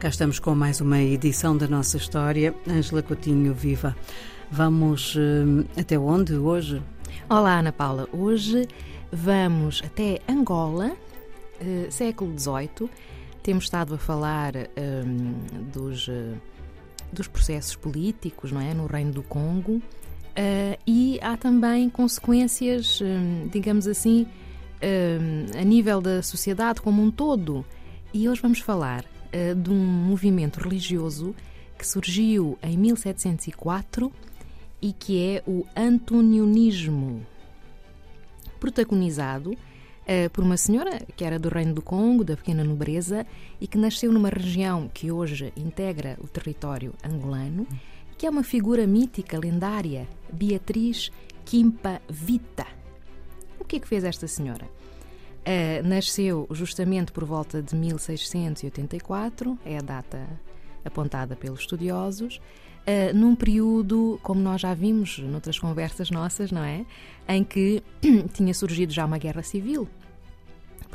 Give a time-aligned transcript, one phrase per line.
[0.00, 2.54] Cá estamos com mais uma edição da nossa história.
[2.66, 3.94] Ângela Coutinho, viva.
[4.50, 6.80] Vamos uh, até onde hoje?
[7.28, 8.08] Olá, Ana Paula.
[8.10, 8.66] Hoje
[9.12, 10.92] vamos até Angola,
[11.60, 12.88] uh, século XVIII.
[13.42, 15.34] Temos estado a falar um,
[15.70, 16.34] dos, uh,
[17.12, 18.72] dos processos políticos não é?
[18.72, 19.82] no Reino do Congo
[20.86, 24.26] e há também consequências, um, digamos assim,
[25.60, 27.66] a nível da sociedade como um todo.
[28.14, 31.34] E hoje vamos falar uh, de um movimento religioso
[31.78, 34.12] que surgiu em 1704
[34.82, 37.26] e que é o Antonionismo,
[38.58, 43.26] protagonizado uh, por uma senhora que era do Reino do Congo, da pequena nobreza,
[43.60, 47.66] e que nasceu numa região que hoje integra o território angolano,
[48.16, 51.10] que é uma figura mítica, lendária, Beatriz
[51.44, 52.66] Quimpa Vita.
[53.58, 54.68] O que é que fez esta senhora?
[55.40, 60.28] Uh, nasceu justamente por volta de 1684, é a data
[60.84, 62.40] apontada pelos estudiosos,
[62.86, 66.84] uh, num período, como nós já vimos noutras conversas nossas, não é?
[67.26, 67.82] Em que
[68.34, 69.88] tinha surgido já uma guerra civil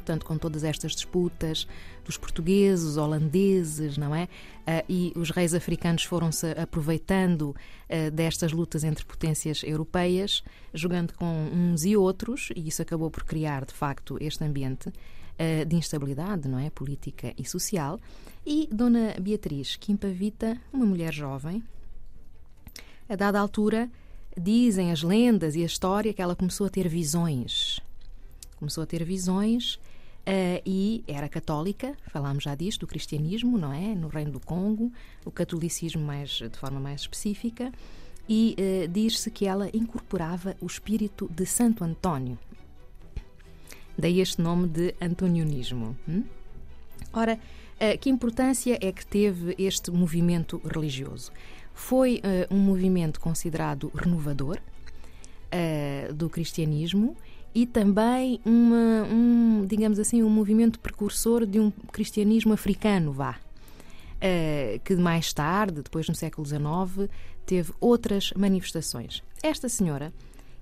[0.06, 1.68] portanto, com todas estas disputas
[2.06, 4.26] dos portugueses, holandeses, não é?
[4.26, 11.26] Uh, e os reis africanos foram-se aproveitando uh, destas lutas entre potências europeias, jogando com
[11.26, 16.48] uns e outros, e isso acabou por criar, de facto, este ambiente uh, de instabilidade,
[16.48, 16.70] não é?
[16.70, 18.00] Política e social.
[18.46, 21.64] E Dona Beatriz Quimpavita, uma mulher jovem,
[23.10, 23.90] a dada altura,
[24.38, 27.80] dizem as lendas e a história que ela começou a ter visões.
[28.58, 29.80] Começou a ter visões
[30.28, 33.94] Uh, e era católica, falámos já disto, do cristianismo, não é?
[33.94, 34.92] No Reino do Congo,
[35.24, 37.72] o catolicismo mais, de forma mais específica,
[38.28, 42.40] e uh, diz-se que ela incorporava o espírito de Santo António.
[43.96, 45.96] Daí este nome de antonionismo.
[46.10, 46.24] Hum?
[47.14, 51.32] Ora, uh, que importância é que teve este movimento religioso?
[51.72, 54.60] Foi um movimento considerado renovador
[56.16, 57.18] do cristianismo
[57.56, 63.40] e também uma, um, digamos assim, um movimento precursor de um cristianismo africano, vá.
[64.16, 67.10] Uh, que mais tarde, depois no século XIX,
[67.46, 69.24] teve outras manifestações.
[69.42, 70.14] Esta senhora,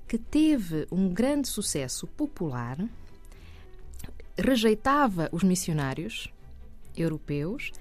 [0.07, 2.77] que teve um grande sucesso popular,
[4.37, 6.31] rejeitava os missionários
[6.95, 7.71] europeus,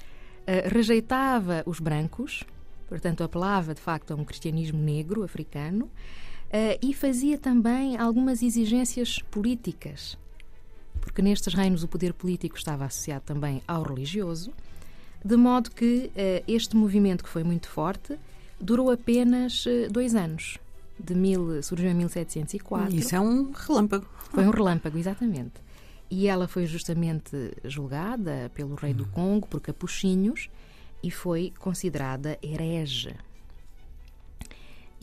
[0.43, 2.45] uh, rejeitava os brancos,
[2.89, 5.91] portanto, apelava de facto a um cristianismo negro africano
[6.83, 10.19] e fazia também algumas exigências políticas,
[11.01, 14.53] porque nestes reinos o poder político estava associado também ao religioso,
[15.25, 18.19] de modo que uh, este movimento, que foi muito forte,
[18.61, 20.59] durou apenas uh, dois anos.
[20.99, 22.95] De mil, surgiu em 1704.
[22.95, 24.07] Isso é um relâmpago.
[24.31, 25.55] Foi um relâmpago, exatamente.
[26.11, 29.11] E ela foi justamente julgada pelo rei do hum.
[29.13, 30.51] Congo por capuchinhos
[31.03, 33.15] e foi considerada herege.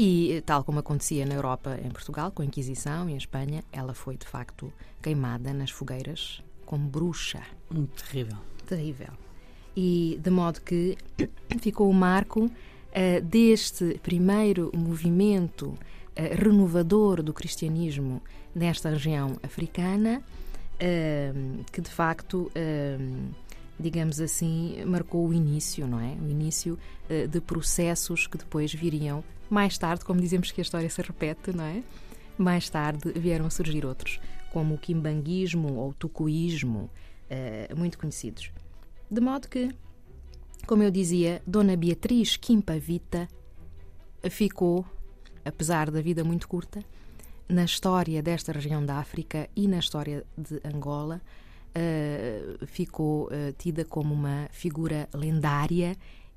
[0.01, 3.93] E, tal como acontecia na Europa, em Portugal, com a Inquisição e em Espanha, ela
[3.93, 4.71] foi de facto
[5.01, 7.41] queimada nas fogueiras como bruxa.
[7.69, 8.37] Hum, terrível.
[8.65, 9.09] Terrível.
[9.75, 10.97] E de modo que
[11.59, 15.77] ficou o marco uh, deste primeiro movimento uh,
[16.33, 18.21] renovador do cristianismo
[18.55, 20.23] nesta região africana,
[20.75, 22.49] uh, que de facto
[23.79, 26.13] digamos assim, marcou o início, não é?
[26.21, 26.77] O início
[27.09, 31.55] uh, de processos que depois viriam mais tarde, como dizemos que a história se repete,
[31.55, 31.83] não é?
[32.37, 34.19] Mais tarde vieram a surgir outros,
[34.51, 36.89] como o quimbanguismo ou o tucuísmo,
[37.29, 38.51] uh, muito conhecidos.
[39.09, 39.69] De modo que,
[40.67, 43.27] como eu dizia, Dona Beatriz Quimpavita
[44.29, 44.85] ficou,
[45.45, 46.83] apesar da vida muito curta,
[47.47, 51.19] na história desta região da África e na história de Angola,
[51.75, 55.95] uh, ficou uh, tida como uma figura lendária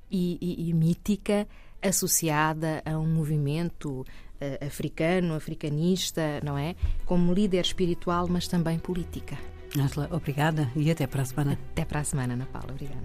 [0.09, 1.47] e, e, e mítica
[1.81, 6.75] associada a um movimento uh, africano, africanista, não é?
[7.05, 9.37] Como líder espiritual, mas também política.
[9.77, 11.59] Angela, obrigada e até para a semana.
[11.71, 12.71] Até para a semana, Ana Paula.
[12.71, 13.01] Obrigada.